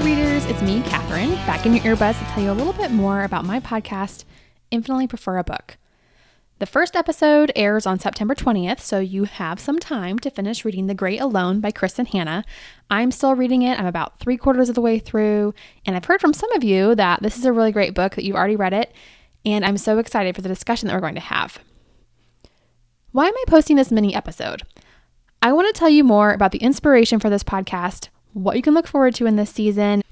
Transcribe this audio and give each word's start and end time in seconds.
listeners. 0.00 0.46
It's 0.46 0.62
me, 0.62 0.82
Catherine, 0.82 1.34
back 1.46 1.66
in 1.66 1.74
your 1.74 1.84
earbuds 1.84 2.18
to 2.18 2.24
tell 2.26 2.42
you 2.42 2.50
a 2.50 2.52
little 2.52 2.72
bit 2.72 2.90
more 2.90 3.24
about 3.24 3.44
my 3.44 3.60
podcast, 3.60 4.24
Infinitely 4.70 5.06
Prefer 5.06 5.38
a 5.38 5.44
Book. 5.44 5.76
The 6.58 6.66
first 6.66 6.96
episode 6.96 7.52
airs 7.54 7.86
on 7.86 7.98
September 7.98 8.34
20th, 8.34 8.80
so 8.80 9.00
you 9.00 9.24
have 9.24 9.60
some 9.60 9.78
time 9.78 10.18
to 10.20 10.30
finish 10.30 10.64
reading 10.64 10.86
The 10.86 10.94
Great 10.94 11.20
Alone 11.20 11.60
by 11.60 11.72
Kristin 11.72 12.06
Hannah. 12.06 12.44
I'm 12.90 13.10
still 13.10 13.34
reading 13.34 13.62
it. 13.62 13.78
I'm 13.78 13.86
about 13.86 14.18
three 14.18 14.36
quarters 14.36 14.68
of 14.68 14.74
the 14.74 14.80
way 14.80 14.98
through, 14.98 15.54
and 15.84 15.94
I've 15.94 16.06
heard 16.06 16.20
from 16.20 16.32
some 16.32 16.52
of 16.52 16.64
you 16.64 16.94
that 16.94 17.22
this 17.22 17.36
is 17.36 17.44
a 17.44 17.52
really 17.52 17.72
great 17.72 17.94
book, 17.94 18.14
that 18.14 18.24
you've 18.24 18.36
already 18.36 18.56
read 18.56 18.72
it, 18.72 18.92
and 19.44 19.64
I'm 19.64 19.76
so 19.76 19.98
excited 19.98 20.34
for 20.34 20.42
the 20.42 20.48
discussion 20.48 20.88
that 20.88 20.94
we're 20.94 21.00
going 21.00 21.14
to 21.16 21.20
have. 21.20 21.58
Why 23.10 23.26
am 23.26 23.34
I 23.34 23.44
posting 23.46 23.76
this 23.76 23.90
mini 23.90 24.14
episode? 24.14 24.62
I 25.42 25.52
want 25.52 25.72
to 25.72 25.78
tell 25.78 25.90
you 25.90 26.04
more 26.04 26.32
about 26.32 26.52
the 26.52 26.62
inspiration 26.62 27.20
for 27.20 27.28
this 27.28 27.44
podcast, 27.44 28.08
what 28.32 28.56
you 28.56 28.62
can 28.62 28.74
look 28.74 28.86
forward 28.86 29.14
to 29.16 29.26
in 29.26 29.36
this 29.36 29.50
season. 29.50 30.02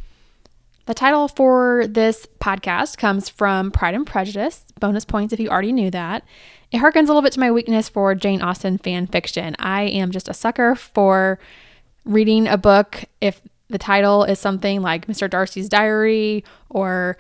The 0.87 0.95
title 0.95 1.29
for 1.29 1.87
this 1.87 2.27
podcast 2.41 2.99
comes 2.99 3.29
from 3.29 3.71
Pride 3.71 3.95
and 3.95 4.07
Prejudice. 4.07 4.65
Bonus 4.81 5.05
points 5.05 5.33
if 5.33 5.39
you 5.39 5.49
already 5.49 5.73
knew 5.73 5.91
that. 5.91 6.25
It 6.73 6.79
harkens 6.79 7.05
a 7.05 7.07
little 7.07 7.23
bit 7.23 7.33
to 7.35 7.41
my 7.41 7.51
weakness 7.51 7.89
for 7.89 8.15
Jane 8.15 8.43
Austen 8.43 8.79
fan 8.79 9.07
fiction. 9.07 9.55
I 9.59 9.83
am 9.83 10.11
just 10.11 10.29
a 10.29 10.35
sucker 10.35 10.75
for 10.75 11.39
reading 12.05 12.49
a 12.49 12.57
book 12.57 13.05
if 13.21 13.41
the 13.69 13.79
title 13.79 14.25
is 14.25 14.39
something 14.39 14.83
like 14.83 15.07
Mr. 15.07 15.31
Darcy's 15.31 15.69
Diary 15.69 16.45
or 16.69 17.17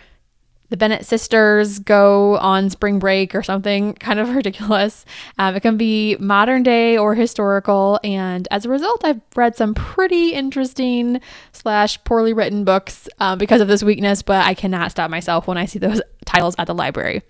the 0.71 0.77
Bennet 0.77 1.05
sisters 1.05 1.79
go 1.81 2.39
on 2.39 2.71
spring 2.71 2.99
break 2.99 3.35
or 3.35 3.43
something 3.43 3.93
kind 4.01 4.19
of 4.19 4.31
ridiculous. 4.31 5.05
Um, 5.39 5.55
it 5.55 5.61
can 5.61 5.77
be 5.77 6.17
modern 6.19 6.63
day 6.63 6.97
or 6.97 7.15
historical, 7.15 8.01
and 8.03 8.49
as 8.51 8.65
a 8.65 8.69
result, 8.69 9.05
I've 9.05 9.21
read 9.37 9.57
some 9.57 9.75
pretty 9.75 10.33
interesting 10.33 11.21
slash 11.53 12.03
poorly 12.05 12.33
written 12.33 12.65
books 12.65 13.09
um, 13.19 13.39
because 13.39 13.61
of 13.61 13.69
this 13.69 13.83
weakness. 13.83 14.23
But 14.23 14.47
I 14.47 14.55
cannot 14.55 14.91
stop 14.91 15.11
myself 15.11 15.47
when 15.47 15.59
I 15.59 15.67
see 15.67 15.79
those 15.79 16.01
titles 16.25 16.55
at 16.59 16.67
the 16.67 16.75
library. 16.75 17.23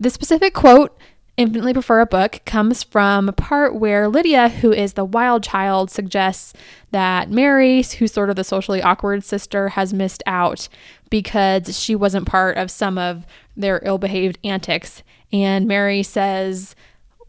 The 0.00 0.10
specific 0.10 0.54
quote 0.54 0.98
infinitely 1.36 1.72
prefer 1.72 2.00
a 2.00 2.06
book 2.06 2.40
comes 2.44 2.82
from 2.82 3.28
a 3.28 3.32
part 3.32 3.74
where 3.74 4.08
Lydia, 4.08 4.48
who 4.48 4.72
is 4.72 4.92
the 4.92 5.04
wild 5.04 5.42
child, 5.42 5.90
suggests 5.90 6.52
that 6.90 7.30
Mary, 7.30 7.82
who's 7.82 8.12
sort 8.12 8.30
of 8.30 8.36
the 8.36 8.44
socially 8.44 8.82
awkward 8.82 9.24
sister, 9.24 9.70
has 9.70 9.94
missed 9.94 10.22
out 10.26 10.68
because 11.10 11.78
she 11.78 11.94
wasn't 11.94 12.26
part 12.26 12.56
of 12.56 12.70
some 12.70 12.98
of 12.98 13.26
their 13.56 13.80
ill 13.84 13.98
behaved 13.98 14.38
antics. 14.44 15.02
And 15.32 15.66
Mary 15.66 16.02
says, 16.02 16.74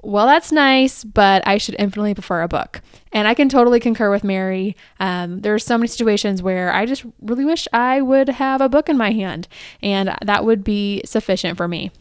well, 0.02 0.28
that's 0.28 0.52
nice, 0.52 1.06
but 1.06 1.48
I 1.48 1.58
should 1.58 1.78
infinitely 1.80 2.14
prefer 2.14 2.42
a 2.42 2.48
book. 2.50 2.82
And 3.14 3.26
I 3.26 3.34
can 3.34 3.48
totally 3.48 3.80
concur 3.80 4.12
with 4.12 4.26
Mary. 4.26 4.76
Um, 5.00 5.40
there 5.40 5.54
are 5.54 5.60
so 5.60 5.78
many 5.78 5.88
situations 5.88 6.44
where 6.44 6.74
I 6.74 6.86
just 6.86 7.06
really 7.22 7.46
wish 7.46 7.70
I 7.72 8.02
would 8.02 8.28
have 8.28 8.60
a 8.60 8.68
book 8.68 8.90
in 8.90 8.98
my 8.98 9.12
hand, 9.12 9.48
and 9.82 10.14
that 10.22 10.44
would 10.44 10.62
be 10.64 11.02
sufficient 11.06 11.56
for 11.56 11.70
me. 11.70 11.92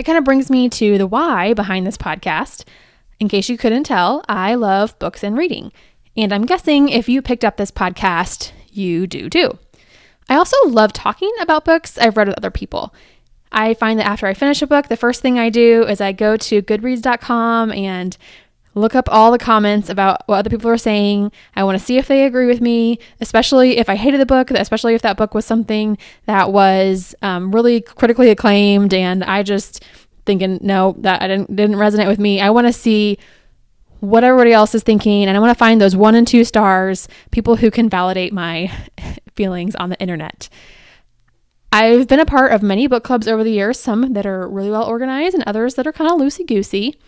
That 0.00 0.06
kind 0.06 0.16
of 0.16 0.24
brings 0.24 0.48
me 0.48 0.70
to 0.70 0.96
the 0.96 1.06
why 1.06 1.52
behind 1.52 1.86
this 1.86 1.98
podcast. 1.98 2.64
In 3.18 3.28
case 3.28 3.50
you 3.50 3.58
couldn't 3.58 3.84
tell, 3.84 4.24
I 4.30 4.54
love 4.54 4.98
books 4.98 5.22
and 5.22 5.36
reading. 5.36 5.74
And 6.16 6.32
I'm 6.32 6.46
guessing 6.46 6.88
if 6.88 7.06
you 7.06 7.20
picked 7.20 7.44
up 7.44 7.58
this 7.58 7.70
podcast, 7.70 8.52
you 8.72 9.06
do 9.06 9.28
too. 9.28 9.58
I 10.30 10.36
also 10.36 10.56
love 10.64 10.94
talking 10.94 11.30
about 11.42 11.66
books 11.66 11.98
I've 11.98 12.16
read 12.16 12.28
with 12.28 12.38
other 12.38 12.50
people. 12.50 12.94
I 13.52 13.74
find 13.74 14.00
that 14.00 14.06
after 14.06 14.26
I 14.26 14.32
finish 14.32 14.62
a 14.62 14.66
book, 14.66 14.88
the 14.88 14.96
first 14.96 15.20
thing 15.20 15.38
I 15.38 15.50
do 15.50 15.84
is 15.86 16.00
I 16.00 16.12
go 16.12 16.38
to 16.38 16.62
goodreads.com 16.62 17.70
and 17.70 18.16
look 18.74 18.94
up 18.94 19.08
all 19.10 19.32
the 19.32 19.38
comments 19.38 19.88
about 19.88 20.22
what 20.26 20.38
other 20.38 20.50
people 20.50 20.70
are 20.70 20.78
saying. 20.78 21.32
I 21.56 21.64
want 21.64 21.78
to 21.78 21.84
see 21.84 21.98
if 21.98 22.06
they 22.06 22.24
agree 22.24 22.46
with 22.46 22.60
me, 22.60 22.98
especially 23.20 23.78
if 23.78 23.88
I 23.88 23.96
hated 23.96 24.20
the 24.20 24.26
book, 24.26 24.50
especially 24.50 24.94
if 24.94 25.02
that 25.02 25.16
book 25.16 25.34
was 25.34 25.44
something 25.44 25.98
that 26.26 26.52
was 26.52 27.14
um, 27.22 27.52
really 27.52 27.80
critically 27.80 28.30
acclaimed 28.30 28.94
and 28.94 29.24
I 29.24 29.42
just 29.42 29.84
thinking, 30.26 30.58
no, 30.62 30.94
that 30.98 31.22
I 31.22 31.28
didn't, 31.28 31.54
didn't 31.56 31.76
resonate 31.76 32.06
with 32.06 32.18
me. 32.20 32.40
I 32.40 32.50
want 32.50 32.66
to 32.66 32.72
see 32.72 33.18
what 33.98 34.24
everybody 34.24 34.52
else 34.52 34.74
is 34.74 34.82
thinking 34.82 35.24
and 35.24 35.36
I 35.36 35.40
want 35.40 35.50
to 35.50 35.58
find 35.58 35.80
those 35.80 35.96
one 35.96 36.14
and 36.14 36.26
two 36.26 36.44
stars, 36.44 37.08
people 37.30 37.56
who 37.56 37.70
can 37.70 37.88
validate 37.88 38.32
my 38.32 38.72
feelings 39.34 39.74
on 39.74 39.90
the 39.90 40.00
internet. 40.00 40.48
I've 41.72 42.08
been 42.08 42.20
a 42.20 42.26
part 42.26 42.52
of 42.52 42.62
many 42.62 42.86
book 42.88 43.04
clubs 43.04 43.28
over 43.28 43.44
the 43.44 43.52
years, 43.52 43.78
some 43.78 44.12
that 44.14 44.26
are 44.26 44.48
really 44.48 44.70
well 44.70 44.84
organized 44.84 45.34
and 45.34 45.44
others 45.44 45.74
that 45.74 45.86
are 45.86 45.92
kind 45.92 46.10
of 46.10 46.18
loosey 46.18 46.46
goosey. 46.46 46.98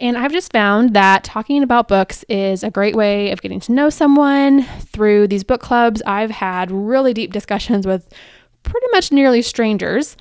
And 0.00 0.16
I've 0.16 0.32
just 0.32 0.50
found 0.50 0.94
that 0.94 1.24
talking 1.24 1.62
about 1.62 1.86
books 1.86 2.24
is 2.28 2.64
a 2.64 2.70
great 2.70 2.96
way 2.96 3.32
of 3.32 3.42
getting 3.42 3.60
to 3.60 3.72
know 3.72 3.90
someone. 3.90 4.62
Through 4.62 5.28
these 5.28 5.44
book 5.44 5.60
clubs, 5.60 6.00
I've 6.06 6.30
had 6.30 6.70
really 6.70 7.12
deep 7.12 7.34
discussions 7.34 7.86
with 7.86 8.10
pretty 8.62 8.86
much 8.92 9.12
nearly 9.12 9.42
strangers. 9.42 10.16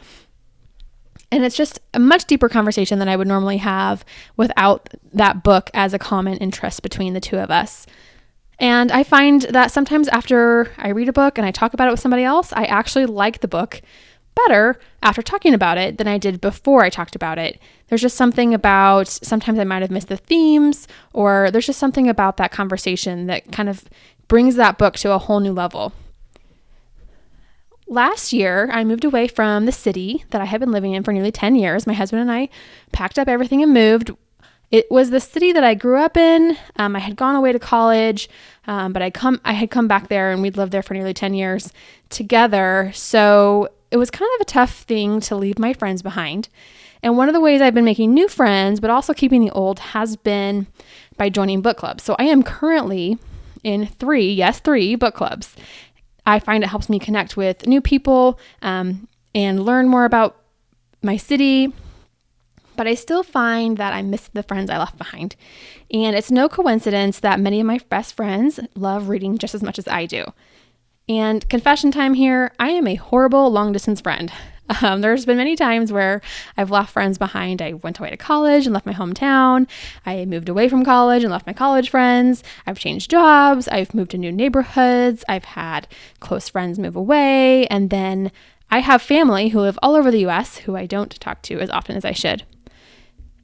And 1.31 1.45
it's 1.45 1.56
just 1.56 1.79
a 1.94 2.00
much 2.00 2.25
deeper 2.25 2.50
conversation 2.50 3.00
than 3.00 3.07
I 3.07 3.16
would 3.16 3.28
normally 3.28 3.57
have 3.57 4.03
without 4.35 4.90
that 5.13 5.44
book 5.44 5.69
as 5.73 5.94
a 5.94 6.00
common 6.00 6.38
interest 6.40 6.84
between 6.84 7.13
the 7.13 7.22
two 7.22 7.38
of 7.38 7.50
us. 7.50 7.85
And 8.59 8.91
I 8.91 9.03
find 9.03 9.44
that 9.44 9.72
sometimes 9.72 10.09
after 10.09 10.73
I 10.78 10.90
read 10.90 11.07
a 11.07 11.13
book 11.13 11.38
and 11.38 11.47
I 11.47 11.51
talk 11.51 11.73
about 11.73 11.88
it 11.88 11.91
with 11.91 12.01
somebody 12.01 12.23
else, 12.25 12.51
I 12.51 12.66
actually 12.66 13.06
like 13.06 13.40
the 13.40 13.47
book 13.47 13.81
better 14.47 14.79
after 15.01 15.22
talking 15.22 15.53
about 15.53 15.77
it 15.77 15.97
than 15.97 16.07
I 16.07 16.17
did 16.17 16.41
before 16.41 16.83
I 16.83 16.89
talked 16.89 17.16
about 17.16 17.38
it. 17.38 17.59
There's 17.88 18.01
just 18.01 18.17
something 18.17 18.53
about 18.53 19.07
sometimes 19.07 19.59
I 19.59 19.63
might 19.63 19.81
have 19.81 19.91
missed 19.91 20.09
the 20.09 20.17
themes, 20.17 20.88
or 21.13 21.50
there's 21.51 21.66
just 21.66 21.79
something 21.79 22.07
about 22.07 22.38
that 22.38 22.51
conversation 22.51 23.28
that 23.28 23.51
kind 23.51 23.69
of 23.69 23.85
brings 24.28 24.55
that 24.55 24.78
book 24.78 24.95
to 24.97 25.11
a 25.11 25.17
whole 25.17 25.39
new 25.39 25.53
level. 25.53 25.94
Last 27.88 28.31
year, 28.31 28.69
I 28.72 28.83
moved 28.83 29.03
away 29.03 29.28
from 29.28 29.66
the 29.66 29.72
city 29.72 30.23
that 30.29 30.41
I 30.41 30.45
had 30.45 30.59
been 30.59 30.72
living 30.72 30.94
in 30.94 31.03
for 31.03 31.11
nearly 31.11 31.31
10 31.31 31.55
years. 31.55 31.88
My 31.88 31.94
husband 31.94 32.22
and 32.22 32.31
I 32.31 32.49
packed 32.91 33.17
up 33.17 33.28
everything 33.28 33.63
and 33.63 33.73
moved. 33.73 34.11
It 34.69 34.85
was 34.91 35.09
the 35.09 35.19
city 35.19 35.51
that 35.53 35.63
I 35.63 35.73
grew 35.73 35.97
up 35.97 36.16
in. 36.16 36.55
Um, 36.75 36.95
I 36.95 36.99
had 36.99 37.16
gone 37.16 37.35
away 37.35 37.51
to 37.51 37.57
college, 37.57 38.29
um, 38.67 38.94
but 38.94 39.01
I 39.01 39.09
come 39.09 39.41
I 39.44 39.53
had 39.53 39.72
come 39.72 39.88
back 39.88 40.09
there 40.09 40.31
and 40.31 40.44
we'd 40.44 40.57
lived 40.57 40.72
there 40.72 40.83
for 40.83 40.94
nearly 40.94 41.13
10 41.16 41.33
years 41.33 41.73
together. 42.09 42.91
So 42.94 43.69
it 43.91 43.97
was 43.97 44.11
kind 44.11 44.29
of 44.35 44.41
a 44.41 44.45
tough 44.45 44.73
thing 44.83 45.19
to 45.22 45.35
leave 45.35 45.59
my 45.59 45.73
friends 45.73 46.01
behind. 46.01 46.50
And 47.01 47.17
one 47.17 47.29
of 47.29 47.33
the 47.33 47.39
ways 47.39 47.61
I've 47.61 47.73
been 47.73 47.85
making 47.85 48.13
new 48.13 48.27
friends, 48.27 48.79
but 48.79 48.89
also 48.89 49.13
keeping 49.13 49.44
the 49.44 49.51
old, 49.51 49.79
has 49.79 50.16
been 50.16 50.67
by 51.17 51.29
joining 51.29 51.61
book 51.61 51.77
clubs. 51.77 52.03
So 52.03 52.16
I 52.19 52.25
am 52.25 52.44
currently 52.44 53.17
in 53.63 53.88
three, 53.88 54.31
yes, 54.31 54.59
three 54.59 54.95
book 54.95 55.16
clubs. 55.16 55.55
I 56.25 56.39
find 56.39 56.63
it 56.63 56.67
helps 56.67 56.89
me 56.89 56.99
connect 56.99 57.38
with 57.38 57.66
new 57.67 57.81
people 57.81 58.39
um, 58.61 59.07
and 59.33 59.66
learn 59.66 59.88
more 59.88 60.05
about 60.05 60.41
my 61.01 61.17
city. 61.17 61.73
But 62.75 62.88
I 62.88 62.94
still 62.94 63.23
find 63.23 63.78
that 63.78 63.94
I 63.94 64.01
miss 64.01 64.29
the 64.29 64.44
friends 64.44 64.69
I 64.69 64.78
left 64.78 64.97
behind. 64.97 65.35
And 65.91 66.16
it's 66.16 66.31
no 66.31 66.47
coincidence 66.47 67.19
that 67.22 67.39
many 67.39 67.59
of 67.59 67.66
my 67.66 67.79
best 67.89 68.16
friends 68.16 68.59
love 68.75 69.09
reading 69.09 69.38
just 69.38 69.55
as 69.55 69.63
much 69.63 69.79
as 69.79 69.88
I 69.88 70.05
do. 70.05 70.25
And 71.09 71.50
confession 71.50 71.90
time 71.90 72.14
here 72.14 72.52
I 72.59 72.70
am 72.70 72.86
a 72.86 72.94
horrible 72.94 73.52
long 73.52 73.74
distance 73.74 74.00
friend. 74.00 74.31
Um, 74.84 75.02
there's 75.02 75.25
been 75.25 75.38
many 75.38 75.56
times 75.56 75.92
where 75.92 76.22
I've 76.56 76.70
left 76.70 76.94
friends 76.94 77.17
behind. 77.17 77.59
I 77.59 77.73
went 77.73 77.97
away 77.97 78.11
to 78.11 78.17
college 78.17 78.67
and 78.67 78.73
left 78.76 78.85
my 78.85 78.94
hometown. 78.94 79.67
I 80.06 80.26
moved 80.26 80.47
away 80.47 80.70
from 80.70 80.85
college 80.85 81.23
and 81.23 81.32
left 81.32 81.47
my 81.47 81.53
college 81.53 81.90
friends. 81.90 82.44
I've 82.67 82.78
changed 82.78 83.09
jobs. 83.09 83.67
I've 83.67 83.96
moved 83.96 84.11
to 84.11 84.20
new 84.20 84.32
neighborhoods. 84.32 85.26
I've 85.28 85.44
had 85.44 85.88
close 86.20 86.50
friends 86.50 86.78
move 86.78 86.96
away. 86.96 87.66
And 87.66 87.90
then 87.90 88.32
I 88.70 88.82
have 88.82 89.02
family 89.02 89.50
who 89.50 89.59
live 89.59 89.79
all 89.82 89.96
over 89.96 90.12
the 90.12 90.28
US 90.28 90.58
who 90.58 90.76
I 90.76 90.85
don't 90.85 91.20
talk 91.20 91.41
to 91.41 91.59
as 91.59 91.72
often 91.72 91.97
as 91.97 92.05
I 92.05 92.12
should. 92.12 92.44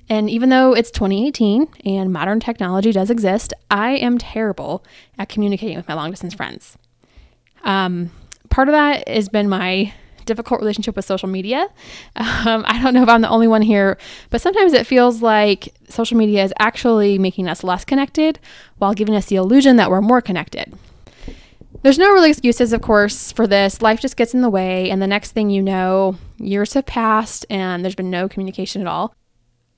And 0.08 0.30
even 0.30 0.50
though 0.50 0.76
it's 0.76 0.92
2018 0.92 1.68
and 1.86 2.14
modern 2.14 2.40
technology 2.40 2.92
does 2.92 3.10
exist, 3.10 3.52
I 3.72 3.94
am 3.94 4.20
terrible 4.20 4.86
at 5.18 5.30
communicating 5.30 5.76
with 5.76 5.88
my 5.88 5.96
long 5.96 6.12
distance 6.12 6.36
friends. 6.36 6.78
Um, 7.66 8.12
part 8.50 8.70
of 8.70 8.74
that 8.74 9.08
has 9.10 9.28
been 9.28 9.50
my 9.50 9.94
difficult 10.26 10.60
relationship 10.60 10.96
with 10.96 11.06
social 11.06 11.30
media. 11.30 11.68
Um, 12.16 12.64
I 12.68 12.82
don't 12.82 12.94
know 12.94 13.04
if 13.04 13.10
I'm 13.10 13.22
the 13.22 13.30
only 13.30 13.48
one 13.48 13.62
here, 13.62 13.98
but 14.30 14.42
sometimes 14.42 14.74
it 14.74 14.88
feels 14.88 15.22
like 15.22 15.74
social 15.90 16.18
media 16.18 16.44
is 16.44 16.54
actually 16.60 17.20
making 17.20 17.48
us 17.48 17.64
less 17.64 17.86
connected 17.86 18.40
while 18.78 18.94
giving 18.94 19.16
us 19.16 19.28
the 19.28 19.36
illusion 19.36 19.76
that 19.78 19.90
we're 19.90 20.02
more 20.02 20.22
connected. 20.22 20.74
There's 21.84 22.00
no 22.00 22.12
really 22.12 22.32
excuses, 22.32 22.74
of 22.74 22.82
course, 22.82 23.32
for 23.32 23.46
this. 23.46 23.82
Life 23.82 24.00
just 24.00 24.18
gets 24.18 24.34
in 24.34 24.42
the 24.42 24.50
way, 24.50 24.90
and 24.90 25.02
the 25.02 25.08
next 25.08 25.34
thing 25.34 25.52
you 25.52 25.62
know, 25.62 26.18
years 26.38 26.74
have 26.74 26.86
passed 26.88 27.46
and 27.50 27.84
there's 27.84 27.96
been 27.96 28.10
no 28.10 28.28
communication 28.28 28.82
at 28.82 28.88
all. 28.88 29.14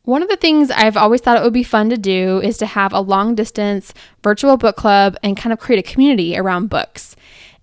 One 0.03 0.23
of 0.23 0.29
the 0.29 0.37
things 0.37 0.71
I've 0.71 0.95
always 0.95 1.19
thought 1.19 1.37
it 1.37 1.43
would 1.43 1.51
be 1.51 1.63
fun 1.63 1.89
to 1.89 1.97
do 1.97 2.39
is 2.41 2.57
to 2.59 2.65
have 2.65 2.93
a 2.93 3.01
long 3.01 3.35
distance 3.35 3.93
virtual 4.23 4.55
book 4.55 4.77
club 4.77 5.17
and 5.21 5.35
kind 5.35 5.51
of 5.51 5.59
create 5.59 5.85
a 5.85 5.91
community 5.91 6.37
around 6.37 6.69
books. 6.69 7.17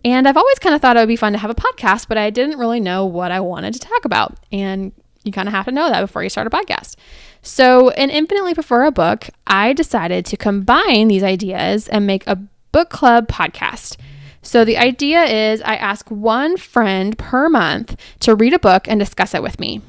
And 0.05 0.29
I've 0.29 0.37
always 0.37 0.59
kind 0.59 0.75
of 0.75 0.83
thought 0.83 0.97
it 0.97 1.01
would 1.01 1.09
be 1.09 1.17
fun 1.17 1.33
to 1.33 1.39
have 1.39 1.51
a 1.51 1.55
podcast, 1.55 2.09
but 2.09 2.19
I 2.19 2.31
didn't 2.31 2.59
really 2.59 2.81
know 2.81 3.06
what 3.06 3.33
I 3.33 3.41
wanted 3.41 3.73
to 3.75 3.81
talk 3.81 4.05
about. 4.05 4.37
And 4.53 4.93
you 5.25 5.33
kind 5.33 5.49
of 5.49 5.55
have 5.55 5.65
to 5.65 5.73
know 5.73 5.89
that 5.89 6.03
before 6.03 6.23
you 6.23 6.29
start 6.29 6.47
a 6.47 6.51
podcast. 6.51 6.97
So, 7.41 7.89
in 7.91 8.11
Infinitely 8.11 8.55
Prefer 8.55 8.85
a 8.85 8.91
Book, 8.91 9.29
I 9.47 9.73
decided 9.73 10.27
to 10.27 10.37
combine 10.37 11.09
these 11.09 11.23
ideas 11.23 11.89
and 11.89 12.06
make 12.06 12.27
a 12.27 12.37
book 12.73 12.91
club 12.91 13.29
podcast. 13.29 13.97
So 14.45 14.65
the 14.65 14.77
idea 14.77 15.25
is 15.25 15.62
I 15.62 15.77
ask 15.77 16.09
one 16.11 16.56
friend 16.56 17.17
per 17.17 17.49
month 17.49 17.97
to 18.21 18.35
read 18.35 18.53
a 18.53 18.59
book 18.59 18.87
and 18.87 19.01
discuss 19.01 19.35
it 19.35 19.43
with 19.43 19.59
me. 19.59 19.81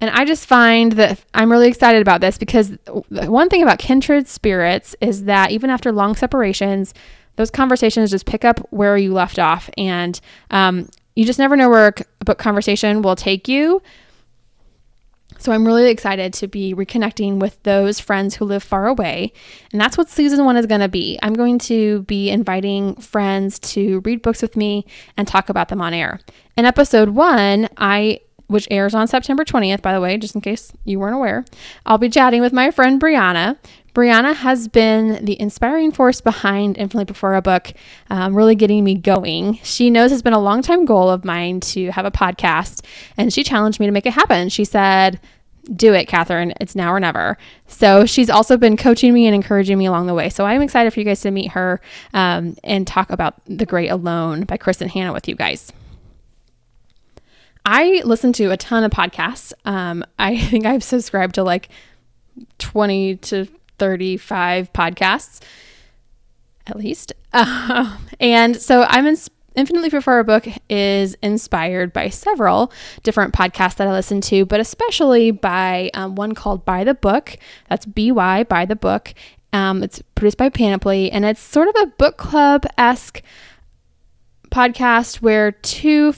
And 0.00 0.10
I 0.10 0.24
just 0.24 0.46
find 0.46 0.92
that 0.92 1.20
I'm 1.34 1.50
really 1.50 1.68
excited 1.68 2.02
about 2.02 2.20
this 2.20 2.38
because 2.38 2.76
one 3.08 3.48
thing 3.48 3.62
about 3.62 3.78
kindred 3.78 4.28
spirits 4.28 4.94
is 5.00 5.24
that 5.24 5.50
even 5.50 5.70
after 5.70 5.90
long 5.90 6.14
separations, 6.14 6.94
those 7.36 7.50
conversations 7.50 8.10
just 8.10 8.26
pick 8.26 8.44
up 8.44 8.60
where 8.70 8.96
you 8.96 9.12
left 9.12 9.38
off. 9.38 9.70
And 9.78 10.18
um, 10.50 10.88
you 11.14 11.24
just 11.24 11.38
never 11.38 11.56
know 11.56 11.70
where 11.70 11.94
a 12.20 12.24
book 12.24 12.38
conversation 12.38 13.02
will 13.02 13.16
take 13.16 13.48
you. 13.48 13.82
So 15.38 15.52
I'm 15.52 15.66
really 15.66 15.90
excited 15.90 16.32
to 16.34 16.48
be 16.48 16.74
reconnecting 16.74 17.38
with 17.38 17.62
those 17.62 18.00
friends 18.00 18.34
who 18.34 18.44
live 18.46 18.62
far 18.62 18.86
away. 18.86 19.32
And 19.70 19.80
that's 19.80 19.98
what 19.98 20.08
season 20.08 20.44
one 20.44 20.56
is 20.56 20.66
going 20.66 20.80
to 20.80 20.88
be. 20.88 21.18
I'm 21.22 21.34
going 21.34 21.58
to 21.60 22.02
be 22.02 22.30
inviting 22.30 22.96
friends 22.96 23.58
to 23.60 24.00
read 24.00 24.22
books 24.22 24.40
with 24.40 24.56
me 24.56 24.86
and 25.16 25.28
talk 25.28 25.48
about 25.48 25.68
them 25.68 25.82
on 25.82 25.92
air. 25.92 26.20
In 26.56 26.64
episode 26.64 27.10
one, 27.10 27.68
I 27.76 28.20
which 28.48 28.68
airs 28.70 28.94
on 28.94 29.08
September 29.08 29.44
20th, 29.44 29.82
by 29.82 29.92
the 29.92 30.00
way, 30.00 30.16
just 30.16 30.36
in 30.36 30.40
case 30.40 30.72
you 30.84 31.00
weren't 31.00 31.16
aware. 31.16 31.44
I'll 31.84 31.98
be 31.98 32.08
chatting 32.08 32.40
with 32.40 32.52
my 32.52 32.70
friend 32.70 33.00
Brianna. 33.00 33.58
Brianna 33.96 34.34
has 34.34 34.68
been 34.68 35.24
the 35.24 35.40
inspiring 35.40 35.90
force 35.90 36.20
behind 36.20 36.76
Infinitely 36.76 37.06
Prefer 37.06 37.34
a 37.34 37.40
Book, 37.40 37.72
um, 38.10 38.36
really 38.36 38.54
getting 38.54 38.84
me 38.84 38.94
going. 38.94 39.58
She 39.62 39.88
knows 39.88 40.12
it's 40.12 40.20
been 40.20 40.34
a 40.34 40.38
long 40.38 40.60
time 40.60 40.84
goal 40.84 41.08
of 41.08 41.24
mine 41.24 41.60
to 41.60 41.90
have 41.92 42.04
a 42.04 42.10
podcast, 42.10 42.84
and 43.16 43.32
she 43.32 43.42
challenged 43.42 43.80
me 43.80 43.86
to 43.86 43.92
make 43.92 44.04
it 44.04 44.12
happen. 44.12 44.50
She 44.50 44.66
said, 44.66 45.18
do 45.74 45.94
it, 45.94 46.08
Catherine. 46.08 46.52
It's 46.60 46.76
now 46.76 46.92
or 46.92 47.00
never. 47.00 47.38
So 47.68 48.04
she's 48.04 48.28
also 48.28 48.58
been 48.58 48.76
coaching 48.76 49.14
me 49.14 49.24
and 49.24 49.34
encouraging 49.34 49.78
me 49.78 49.86
along 49.86 50.08
the 50.08 50.14
way. 50.14 50.28
So 50.28 50.44
I'm 50.44 50.60
excited 50.60 50.92
for 50.92 51.00
you 51.00 51.06
guys 51.06 51.22
to 51.22 51.30
meet 51.30 51.52
her 51.52 51.80
um, 52.12 52.54
and 52.62 52.86
talk 52.86 53.08
about 53.10 53.36
The 53.46 53.64
Great 53.64 53.88
Alone 53.88 54.44
by 54.44 54.58
Kristin 54.58 54.88
Hannah 54.88 55.14
with 55.14 55.26
you 55.26 55.34
guys. 55.34 55.72
I 57.64 58.02
listen 58.04 58.34
to 58.34 58.50
a 58.50 58.58
ton 58.58 58.84
of 58.84 58.90
podcasts. 58.90 59.54
Um, 59.64 60.04
I 60.18 60.36
think 60.50 60.66
I've 60.66 60.84
subscribed 60.84 61.36
to 61.36 61.42
like 61.42 61.70
20 62.58 63.16
to 63.16 63.48
35 63.78 64.72
podcasts 64.72 65.40
at 66.66 66.76
least. 66.76 67.12
Uh, 67.32 67.96
and 68.20 68.56
so 68.56 68.82
I'm 68.82 69.06
in, 69.06 69.16
Infinitely 69.54 69.90
Prefer 69.90 70.20
a 70.20 70.24
Book 70.24 70.46
is 70.68 71.16
inspired 71.22 71.92
by 71.92 72.08
several 72.10 72.72
different 73.02 73.32
podcasts 73.32 73.76
that 73.76 73.88
I 73.88 73.92
listen 73.92 74.20
to, 74.22 74.44
but 74.44 74.60
especially 74.60 75.30
by 75.30 75.90
um, 75.94 76.14
one 76.14 76.34
called 76.34 76.64
By 76.64 76.84
the 76.84 76.94
Book. 76.94 77.38
That's 77.68 77.86
BY, 77.86 78.44
By 78.44 78.66
the 78.66 78.76
Book. 78.76 79.14
Um, 79.52 79.82
it's 79.82 80.02
produced 80.14 80.36
by 80.36 80.50
Panoply, 80.50 81.10
and 81.10 81.24
it's 81.24 81.40
sort 81.40 81.68
of 81.68 81.74
a 81.82 81.86
book 81.86 82.18
club 82.18 82.66
esque 82.76 83.22
podcast 84.50 85.22
where 85.22 85.52
two 85.52 86.12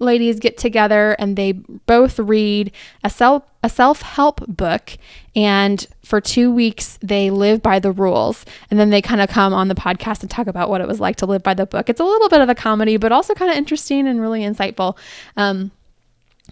ladies 0.00 0.40
get 0.40 0.58
together 0.58 1.14
and 1.18 1.36
they 1.36 1.52
both 1.52 2.18
read 2.18 2.72
a 3.04 3.10
self 3.10 3.44
a 3.62 3.68
self-help 3.68 4.46
book 4.48 4.96
and 5.36 5.86
for 6.02 6.20
2 6.20 6.50
weeks 6.50 6.98
they 7.02 7.30
live 7.30 7.62
by 7.62 7.78
the 7.78 7.92
rules 7.92 8.46
and 8.70 8.80
then 8.80 8.90
they 8.90 9.02
kind 9.02 9.20
of 9.20 9.28
come 9.28 9.52
on 9.52 9.68
the 9.68 9.74
podcast 9.74 10.22
and 10.22 10.30
talk 10.30 10.46
about 10.46 10.70
what 10.70 10.80
it 10.80 10.88
was 10.88 10.98
like 10.98 11.16
to 11.16 11.26
live 11.26 11.42
by 11.42 11.54
the 11.54 11.66
book. 11.66 11.88
It's 11.88 12.00
a 12.00 12.04
little 12.04 12.28
bit 12.28 12.40
of 12.40 12.48
a 12.48 12.54
comedy 12.54 12.96
but 12.96 13.12
also 13.12 13.34
kind 13.34 13.50
of 13.50 13.56
interesting 13.56 14.08
and 14.08 14.20
really 14.20 14.40
insightful. 14.40 14.96
Um, 15.36 15.70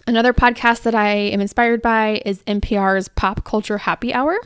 another 0.06 0.32
podcast 0.32 0.82
that 0.82 0.94
I 0.94 1.08
am 1.08 1.40
inspired 1.40 1.82
by 1.82 2.22
is 2.26 2.42
NPR's 2.42 3.08
Pop 3.08 3.44
Culture 3.44 3.78
Happy 3.78 4.12
Hour. 4.12 4.38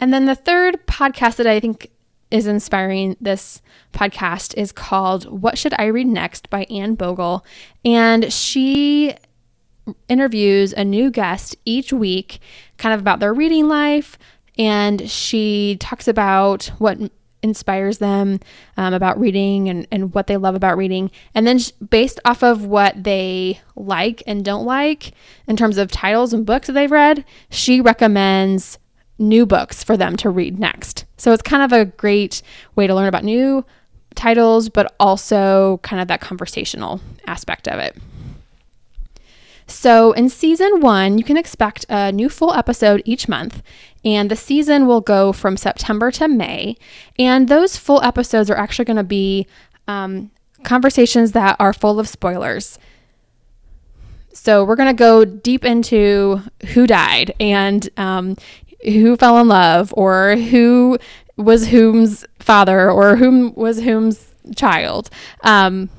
And 0.00 0.12
then 0.12 0.26
the 0.26 0.34
third 0.34 0.86
podcast 0.86 1.36
that 1.36 1.46
I 1.46 1.60
think 1.60 1.90
is 2.34 2.48
inspiring 2.48 3.16
this 3.20 3.62
podcast 3.92 4.54
is 4.56 4.72
called 4.72 5.24
What 5.30 5.56
Should 5.56 5.72
I 5.78 5.84
Read 5.84 6.08
Next 6.08 6.50
by 6.50 6.64
Anne 6.64 6.96
Bogel. 6.96 7.44
And 7.84 8.32
she 8.32 9.14
interviews 10.08 10.72
a 10.72 10.84
new 10.84 11.12
guest 11.12 11.56
each 11.64 11.92
week, 11.92 12.40
kind 12.76 12.92
of 12.92 12.98
about 12.98 13.20
their 13.20 13.32
reading 13.32 13.68
life. 13.68 14.18
And 14.58 15.08
she 15.08 15.76
talks 15.78 16.08
about 16.08 16.72
what 16.78 16.98
inspires 17.40 17.98
them 17.98 18.40
um, 18.76 18.94
about 18.94 19.20
reading 19.20 19.68
and, 19.68 19.86
and 19.92 20.12
what 20.12 20.26
they 20.26 20.36
love 20.36 20.56
about 20.56 20.76
reading. 20.76 21.12
And 21.36 21.46
then, 21.46 21.60
based 21.88 22.18
off 22.24 22.42
of 22.42 22.66
what 22.66 23.04
they 23.04 23.60
like 23.76 24.24
and 24.26 24.44
don't 24.44 24.64
like 24.64 25.12
in 25.46 25.56
terms 25.56 25.78
of 25.78 25.88
titles 25.88 26.32
and 26.32 26.44
books 26.44 26.66
that 26.66 26.72
they've 26.72 26.90
read, 26.90 27.24
she 27.48 27.80
recommends 27.80 28.80
new 29.20 29.46
books 29.46 29.84
for 29.84 29.96
them 29.96 30.16
to 30.16 30.30
read 30.30 30.58
next. 30.58 31.04
So 31.24 31.32
it's 31.32 31.42
kind 31.42 31.62
of 31.62 31.72
a 31.72 31.86
great 31.86 32.42
way 32.76 32.86
to 32.86 32.94
learn 32.94 33.08
about 33.08 33.24
new 33.24 33.64
titles, 34.14 34.68
but 34.68 34.94
also 35.00 35.80
kind 35.82 36.02
of 36.02 36.08
that 36.08 36.20
conversational 36.20 37.00
aspect 37.26 37.66
of 37.66 37.78
it. 37.78 37.96
So, 39.66 40.12
in 40.12 40.28
season 40.28 40.82
one, 40.82 41.16
you 41.16 41.24
can 41.24 41.38
expect 41.38 41.86
a 41.88 42.12
new 42.12 42.28
full 42.28 42.52
episode 42.52 43.00
each 43.06 43.26
month, 43.26 43.62
and 44.04 44.30
the 44.30 44.36
season 44.36 44.86
will 44.86 45.00
go 45.00 45.32
from 45.32 45.56
September 45.56 46.10
to 46.10 46.28
May. 46.28 46.76
And 47.18 47.48
those 47.48 47.78
full 47.78 48.02
episodes 48.02 48.50
are 48.50 48.56
actually 48.58 48.84
going 48.84 48.98
to 48.98 49.02
be 49.02 49.46
um, 49.88 50.30
conversations 50.62 51.32
that 51.32 51.56
are 51.58 51.72
full 51.72 51.98
of 51.98 52.06
spoilers. 52.06 52.78
So, 54.34 54.62
we're 54.62 54.76
going 54.76 54.94
to 54.94 54.98
go 54.98 55.24
deep 55.24 55.64
into 55.64 56.42
who 56.74 56.86
died 56.86 57.32
and 57.40 57.88
um, 57.96 58.36
who 58.84 59.16
fell 59.16 59.38
in 59.38 59.48
love 59.48 59.92
or 59.96 60.36
who 60.36 60.98
was 61.36 61.68
whom's 61.68 62.24
father 62.38 62.90
or 62.90 63.16
whom 63.16 63.54
was 63.54 63.80
whom's 63.80 64.34
child. 64.56 65.10
Um, 65.42 65.90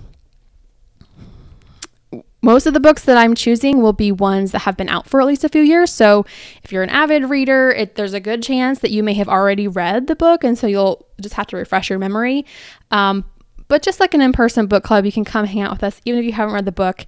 most 2.46 2.68
of 2.68 2.76
the 2.76 2.80
books 2.80 3.04
that 3.06 3.18
I'm 3.18 3.34
choosing 3.34 3.82
will 3.82 3.92
be 3.92 4.12
ones 4.12 4.52
that 4.52 4.60
have 4.60 4.78
been 4.78 4.88
out 4.88 5.08
for 5.08 5.20
at 5.20 5.26
least 5.26 5.44
a 5.44 5.50
few 5.50 5.64
years. 5.64 5.92
So 5.92 6.28
if 6.63 6.72
you're 6.72 6.84
an 6.84 6.92
avid 6.92 7.27
reader, 7.27 7.72
it, 7.72 7.96
there's 7.96 8.13
a 8.13 8.20
good 8.20 8.44
chance 8.44 8.80
that 8.80 8.92
you 8.92 9.01
may 9.01 9.15
have 9.15 9.27
already 9.27 9.68
read 9.68 10.06
the 10.06 10.15
book, 10.15 10.44
and 10.44 10.56
so 10.56 10.68
you'll 10.68 11.08
just 11.20 11.34
have 11.34 11.48
to 11.48 11.58
refresh 11.58 11.89
your 11.89 11.98
memory. 11.98 12.46
Um, 12.92 13.25
but 13.68 13.82
just 13.82 14.00
like 14.00 14.13
an 14.13 14.22
in 14.22 14.32
person 14.32 14.68
book 14.68 14.84
club, 14.84 15.06
you 15.06 15.12
can 15.12 15.25
come 15.25 15.48
hang 15.48 15.62
out 15.62 15.72
with 15.72 15.84
us 15.84 16.00
even 16.06 16.20
if 16.20 16.25
you 16.25 16.34
haven't 16.34 16.54
read 16.54 16.65
the 16.65 16.72
book. 16.72 17.06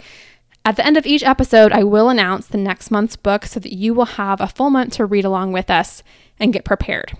At 0.67 0.75
the 0.75 0.86
end 0.86 0.97
of 0.97 1.05
each 1.05 1.24
episode, 1.24 1.71
I 1.71 1.86
will 1.86 2.09
announce 2.09 2.45
the 2.45 2.57
next 2.57 2.91
month's 2.91 3.15
book 3.15 3.45
so 3.45 3.57
that 3.57 3.71
you 3.71 3.93
will 3.93 4.03
have 4.03 4.41
a 4.41 4.50
full 4.50 4.69
month 4.69 4.95
to 4.95 5.05
read 5.05 5.24
along 5.24 5.53
with 5.53 5.69
us 5.69 6.03
and 6.41 6.51
get 6.51 6.65
prepared. 6.65 7.13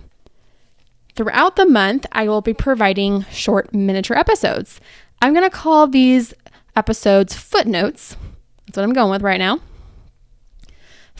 Throughout 1.16 1.56
the 1.56 1.64
month, 1.64 2.04
I 2.12 2.28
will 2.28 2.42
be 2.42 2.52
providing 2.52 3.24
short 3.30 3.72
miniature 3.72 4.18
episodes. 4.18 4.82
I'm 5.22 5.32
going 5.32 5.48
to 5.48 5.56
call 5.56 5.86
these 5.86 6.34
episodes 6.76 7.34
footnotes. 7.36 8.18
That's 8.66 8.76
what 8.76 8.82
I'm 8.82 8.92
going 8.92 9.12
with 9.12 9.22
right 9.22 9.38
now. 9.38 9.60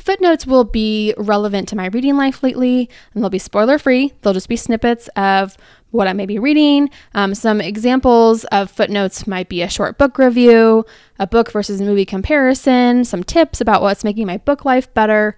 Footnotes 0.08 0.46
will 0.46 0.64
be 0.64 1.12
relevant 1.18 1.68
to 1.68 1.76
my 1.76 1.88
reading 1.88 2.16
life 2.16 2.42
lately, 2.42 2.88
and 3.12 3.22
they'll 3.22 3.28
be 3.28 3.38
spoiler 3.38 3.78
free. 3.78 4.14
They'll 4.22 4.32
just 4.32 4.48
be 4.48 4.56
snippets 4.56 5.08
of 5.16 5.54
what 5.90 6.08
I 6.08 6.14
may 6.14 6.24
be 6.24 6.38
reading. 6.38 6.88
Um, 7.12 7.34
some 7.34 7.60
examples 7.60 8.44
of 8.44 8.70
footnotes 8.70 9.26
might 9.26 9.50
be 9.50 9.60
a 9.60 9.68
short 9.68 9.98
book 9.98 10.16
review, 10.16 10.86
a 11.18 11.26
book 11.26 11.52
versus 11.52 11.82
movie 11.82 12.06
comparison, 12.06 13.04
some 13.04 13.22
tips 13.22 13.60
about 13.60 13.82
what's 13.82 14.02
making 14.02 14.26
my 14.26 14.38
book 14.38 14.64
life 14.64 14.94
better, 14.94 15.36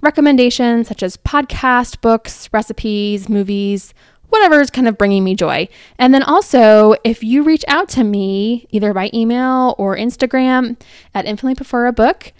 recommendations 0.00 0.86
such 0.86 1.02
as 1.02 1.16
podcast, 1.16 2.00
books, 2.00 2.48
recipes, 2.52 3.28
movies, 3.28 3.94
whatever 4.28 4.60
is 4.60 4.70
kind 4.70 4.86
of 4.86 4.96
bringing 4.96 5.24
me 5.24 5.34
joy. 5.34 5.68
And 5.98 6.14
then 6.14 6.22
also, 6.22 6.94
if 7.02 7.24
you 7.24 7.42
reach 7.42 7.64
out 7.66 7.88
to 7.88 8.04
me 8.04 8.68
either 8.70 8.94
by 8.94 9.10
email 9.12 9.74
or 9.76 9.96
Instagram 9.96 10.80
at 11.16 11.26
Infinitely 11.26 11.56
Prefer 11.56 11.86
a 11.86 11.92
Book, 11.92 12.32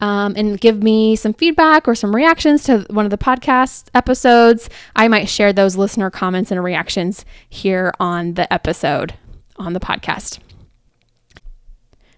um, 0.00 0.34
and 0.36 0.60
give 0.60 0.82
me 0.82 1.16
some 1.16 1.32
feedback 1.32 1.88
or 1.88 1.94
some 1.94 2.14
reactions 2.14 2.64
to 2.64 2.86
one 2.90 3.06
of 3.06 3.10
the 3.10 3.18
podcast 3.18 3.88
episodes, 3.94 4.68
I 4.94 5.08
might 5.08 5.28
share 5.28 5.52
those 5.52 5.76
listener 5.76 6.10
comments 6.10 6.50
and 6.50 6.62
reactions 6.62 7.24
here 7.48 7.92
on 7.98 8.34
the 8.34 8.52
episode 8.52 9.14
on 9.56 9.72
the 9.72 9.80
podcast. 9.80 10.38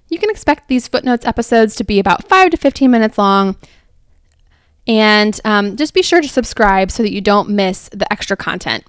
You 0.08 0.18
can 0.18 0.30
expect 0.30 0.68
these 0.68 0.88
footnotes 0.88 1.26
episodes 1.26 1.76
to 1.76 1.84
be 1.84 1.98
about 1.98 2.26
5 2.28 2.50
to 2.50 2.56
15 2.56 2.90
minutes 2.90 3.18
long. 3.18 3.56
And 4.86 5.38
um, 5.44 5.76
just 5.76 5.92
be 5.92 6.02
sure 6.02 6.22
to 6.22 6.28
subscribe 6.28 6.90
so 6.90 7.02
that 7.02 7.12
you 7.12 7.20
don't 7.20 7.50
miss 7.50 7.90
the 7.90 8.10
extra 8.10 8.36
content. 8.36 8.84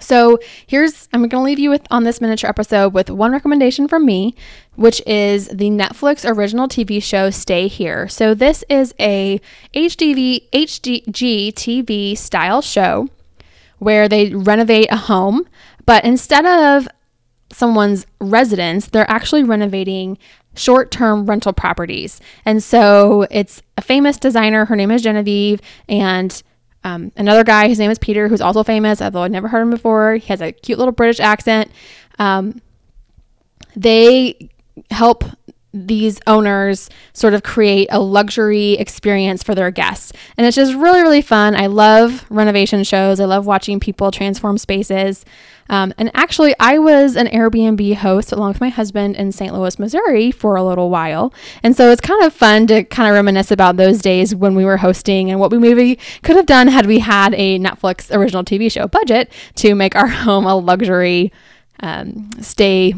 So 0.00 0.38
here's 0.66 1.08
I'm 1.12 1.20
going 1.20 1.30
to 1.30 1.40
leave 1.40 1.58
you 1.58 1.70
with 1.70 1.86
on 1.90 2.04
this 2.04 2.20
miniature 2.20 2.50
episode 2.50 2.92
with 2.92 3.08
one 3.08 3.32
recommendation 3.32 3.88
from 3.88 4.04
me, 4.04 4.34
which 4.76 5.02
is 5.06 5.48
the 5.48 5.70
Netflix 5.70 6.28
original 6.28 6.68
TV 6.68 7.02
show 7.02 7.30
Stay 7.30 7.68
Here. 7.68 8.08
So 8.08 8.34
this 8.34 8.64
is 8.68 8.94
a 8.98 9.40
HDV 9.74 10.50
HDG 10.50 11.52
TV 11.52 12.16
style 12.16 12.62
show 12.62 13.08
where 13.78 14.08
they 14.08 14.34
renovate 14.34 14.90
a 14.90 14.96
home, 14.96 15.46
but 15.84 16.04
instead 16.04 16.46
of 16.46 16.88
someone's 17.52 18.06
residence, 18.20 18.86
they're 18.86 19.10
actually 19.10 19.44
renovating 19.44 20.18
short 20.54 20.90
term 20.90 21.26
rental 21.26 21.52
properties. 21.52 22.20
And 22.44 22.62
so 22.62 23.26
it's 23.30 23.62
a 23.76 23.82
famous 23.82 24.16
designer. 24.16 24.64
Her 24.64 24.76
name 24.76 24.90
is 24.90 25.02
Genevieve. 25.02 25.60
And 25.88 26.42
um, 26.84 27.12
another 27.16 27.44
guy, 27.44 27.68
his 27.68 27.78
name 27.78 27.90
is 27.90 27.98
Peter, 27.98 28.28
who's 28.28 28.40
also 28.40 28.62
famous, 28.64 29.00
although 29.00 29.22
I'd 29.22 29.32
never 29.32 29.48
heard 29.48 29.62
him 29.62 29.70
before. 29.70 30.16
He 30.16 30.28
has 30.28 30.40
a 30.40 30.52
cute 30.52 30.78
little 30.78 30.92
British 30.92 31.20
accent. 31.20 31.70
Um, 32.18 32.60
they 33.76 34.50
help 34.90 35.24
these 35.74 36.20
owners 36.26 36.90
sort 37.14 37.32
of 37.32 37.42
create 37.42 37.88
a 37.90 37.98
luxury 37.98 38.72
experience 38.74 39.42
for 39.42 39.54
their 39.54 39.70
guests. 39.70 40.12
And 40.36 40.46
it's 40.46 40.56
just 40.56 40.74
really, 40.74 41.00
really 41.00 41.22
fun. 41.22 41.56
I 41.56 41.66
love 41.66 42.26
renovation 42.28 42.84
shows. 42.84 43.20
I 43.20 43.24
love 43.24 43.46
watching 43.46 43.80
people 43.80 44.10
transform 44.10 44.58
spaces. 44.58 45.24
Um, 45.70 45.94
and 45.96 46.10
actually, 46.12 46.54
I 46.60 46.78
was 46.78 47.16
an 47.16 47.28
Airbnb 47.28 47.94
host 47.96 48.32
along 48.32 48.48
with 48.48 48.60
my 48.60 48.68
husband 48.68 49.16
in 49.16 49.32
St. 49.32 49.54
Louis, 49.54 49.78
Missouri 49.78 50.30
for 50.30 50.56
a 50.56 50.64
little 50.64 50.90
while. 50.90 51.32
And 51.62 51.74
so 51.74 51.90
it's 51.90 52.00
kind 52.00 52.22
of 52.22 52.34
fun 52.34 52.66
to 52.66 52.84
kind 52.84 53.08
of 53.08 53.14
reminisce 53.14 53.50
about 53.50 53.78
those 53.78 54.02
days 54.02 54.34
when 54.34 54.54
we 54.54 54.66
were 54.66 54.76
hosting 54.76 55.30
and 55.30 55.40
what 55.40 55.50
we 55.50 55.58
maybe 55.58 55.98
could 56.22 56.36
have 56.36 56.46
done 56.46 56.68
had 56.68 56.84
we 56.86 56.98
had 56.98 57.32
a 57.34 57.58
Netflix 57.58 58.14
original 58.14 58.44
TV 58.44 58.70
show 58.70 58.86
budget 58.86 59.32
to 59.54 59.74
make 59.74 59.96
our 59.96 60.08
home 60.08 60.44
a 60.44 60.54
luxury 60.54 61.32
um, 61.80 62.28
stay 62.40 62.94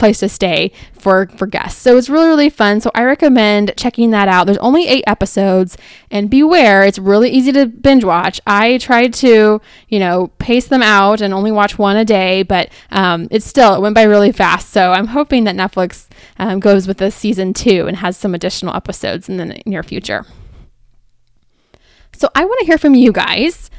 place 0.00 0.18
to 0.18 0.28
stay 0.28 0.72
for 0.92 1.28
for 1.36 1.46
guests. 1.46 1.80
So 1.80 1.96
it's 1.96 2.10
really 2.10 2.26
really 2.26 2.50
fun. 2.50 2.80
So 2.80 2.90
I 2.94 3.04
recommend 3.04 3.72
checking 3.76 4.10
that 4.10 4.26
out. 4.26 4.46
There's 4.46 4.58
only 4.58 4.88
8 4.88 5.04
episodes 5.06 5.78
and 6.10 6.28
beware, 6.28 6.82
it's 6.82 6.98
really 6.98 7.30
easy 7.30 7.52
to 7.52 7.66
binge 7.66 8.02
watch. 8.02 8.40
I 8.46 8.78
tried 8.78 9.14
to, 9.14 9.60
you 9.88 9.98
know, 9.98 10.32
pace 10.38 10.66
them 10.66 10.82
out 10.82 11.20
and 11.20 11.32
only 11.32 11.52
watch 11.52 11.78
one 11.78 11.96
a 11.96 12.04
day, 12.04 12.42
but 12.42 12.70
um, 12.90 13.28
it's 13.30 13.46
still 13.46 13.74
it 13.74 13.80
went 13.80 13.94
by 13.94 14.02
really 14.02 14.32
fast. 14.32 14.70
So 14.70 14.90
I'm 14.92 15.08
hoping 15.08 15.44
that 15.44 15.54
Netflix 15.54 16.08
um, 16.38 16.58
goes 16.58 16.88
with 16.88 16.98
this 16.98 17.14
season 17.14 17.54
2 17.54 17.86
and 17.86 17.98
has 17.98 18.16
some 18.16 18.34
additional 18.34 18.74
episodes 18.74 19.28
in 19.28 19.36
the 19.36 19.62
near 19.66 19.84
future. 19.84 20.26
So 22.20 22.28
I 22.34 22.44
want 22.44 22.58
to 22.60 22.66
hear 22.66 22.76
from 22.76 22.94
you 22.94 23.12
guys. 23.12 23.70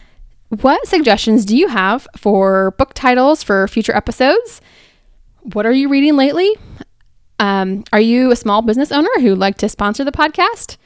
What 0.50 0.86
suggestions 0.88 1.46
do 1.46 1.56
you 1.56 1.70
have 1.70 2.08
for 2.18 2.72
book 2.72 2.94
titles 2.94 3.44
for 3.44 3.68
future 3.68 3.96
episodes? 3.96 4.62
What 5.44 5.66
are 5.66 5.72
you 5.72 5.90
reading 5.90 6.16
lately? 6.16 6.56
Um, 7.40 7.84
are 7.92 8.00
you 8.00 8.32
a 8.32 8.36
small 8.36 8.62
business 8.62 8.92
owner 8.92 9.10
who'd 9.20 9.38
like 9.38 9.58
to 9.58 9.70
sponsor 9.70 10.04
the 10.04 10.12
podcast? 10.12 10.78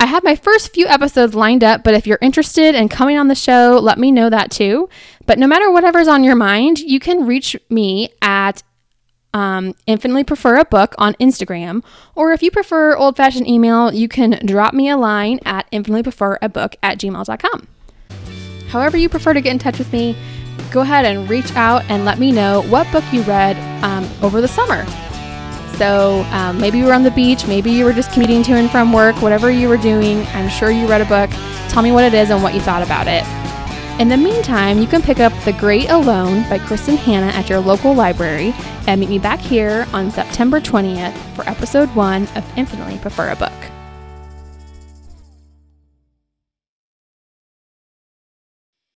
I 0.00 0.06
have 0.06 0.22
my 0.22 0.36
first 0.36 0.72
few 0.72 0.86
episodes 0.86 1.34
lined 1.34 1.64
up, 1.64 1.82
but 1.82 1.94
if 1.94 2.06
you're 2.06 2.18
interested 2.22 2.74
in 2.74 2.88
coming 2.88 3.18
on 3.18 3.28
the 3.28 3.34
show, 3.34 3.78
let 3.82 3.98
me 3.98 4.12
know 4.12 4.30
that 4.30 4.50
too. 4.50 4.88
But 5.26 5.38
no 5.38 5.46
matter 5.46 5.70
whatever's 5.70 6.08
on 6.08 6.22
your 6.22 6.36
mind, 6.36 6.78
you 6.78 7.00
can 7.00 7.26
reach 7.26 7.56
me 7.68 8.10
at 8.22 8.62
um, 9.34 9.74
infinitely 9.86 10.24
prefer 10.24 10.56
a 10.56 10.64
book 10.64 10.94
on 10.98 11.14
Instagram, 11.14 11.84
or 12.14 12.32
if 12.32 12.42
you 12.42 12.50
prefer 12.50 12.96
old 12.96 13.16
fashioned 13.16 13.48
email, 13.48 13.92
you 13.92 14.08
can 14.08 14.38
drop 14.46 14.72
me 14.72 14.88
a 14.88 14.96
line 14.96 15.40
at 15.44 15.66
infinitely 15.70 16.02
prefer 16.02 16.38
a 16.40 16.48
book 16.48 16.76
at 16.82 16.98
gmail.com. 16.98 17.68
However, 18.68 18.96
you 18.96 19.08
prefer 19.08 19.34
to 19.34 19.40
get 19.40 19.52
in 19.52 19.58
touch 19.58 19.78
with 19.78 19.92
me, 19.92 20.16
go 20.70 20.80
ahead 20.80 21.04
and 21.04 21.28
reach 21.28 21.54
out 21.54 21.82
and 21.88 22.04
let 22.04 22.18
me 22.18 22.32
know 22.32 22.62
what 22.62 22.90
book 22.92 23.04
you 23.12 23.22
read 23.22 23.56
um, 23.82 24.08
over 24.22 24.40
the 24.40 24.48
summer. 24.48 24.86
So 25.76 26.26
um, 26.32 26.60
maybe 26.60 26.78
you 26.78 26.84
were 26.84 26.92
on 26.92 27.04
the 27.04 27.10
beach, 27.10 27.46
maybe 27.46 27.70
you 27.70 27.84
were 27.84 27.92
just 27.92 28.12
commuting 28.12 28.42
to 28.44 28.52
and 28.54 28.70
from 28.70 28.92
work, 28.92 29.20
whatever 29.22 29.50
you 29.50 29.68
were 29.68 29.76
doing, 29.76 30.26
I'm 30.28 30.48
sure 30.48 30.70
you 30.70 30.88
read 30.88 31.00
a 31.00 31.04
book. 31.04 31.30
Tell 31.68 31.82
me 31.82 31.92
what 31.92 32.04
it 32.04 32.14
is 32.14 32.30
and 32.30 32.42
what 32.42 32.54
you 32.54 32.60
thought 32.60 32.82
about 32.82 33.06
it. 33.06 33.24
In 34.00 34.08
the 34.08 34.16
meantime, 34.16 34.78
you 34.78 34.86
can 34.86 35.02
pick 35.02 35.20
up 35.20 35.32
The 35.44 35.52
Great 35.52 35.88
Alone 35.90 36.48
by 36.48 36.58
Kristin 36.58 36.96
Hannah 36.96 37.26
at 37.28 37.48
your 37.48 37.60
local 37.60 37.94
library 37.94 38.54
and 38.86 39.00
meet 39.00 39.10
me 39.10 39.18
back 39.18 39.40
here 39.40 39.86
on 39.92 40.10
September 40.10 40.60
20th 40.60 41.16
for 41.34 41.48
episode 41.48 41.88
one 41.94 42.22
of 42.36 42.44
Infinitely 42.56 42.98
Prefer 42.98 43.30
a 43.30 43.36
Book. 43.36 43.77